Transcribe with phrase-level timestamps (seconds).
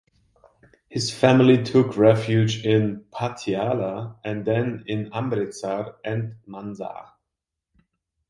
[0.89, 7.13] His family took refuge in Patiala and then in Amritsar and Mansa.